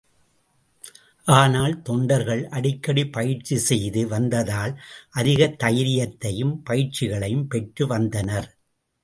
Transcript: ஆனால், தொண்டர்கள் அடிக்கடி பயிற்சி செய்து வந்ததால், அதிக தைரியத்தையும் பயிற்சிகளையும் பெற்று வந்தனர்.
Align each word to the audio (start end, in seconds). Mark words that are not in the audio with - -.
ஆனால், 1.27 1.81
தொண்டர்கள் 1.81 2.47
அடிக்கடி 2.47 3.03
பயிற்சி 3.07 3.57
செய்து 3.57 4.07
வந்ததால், 4.07 4.73
அதிக 5.11 5.47
தைரியத்தையும் 5.63 6.55
பயிற்சிகளையும் 6.69 7.47
பெற்று 7.47 7.87
வந்தனர். 7.87 8.49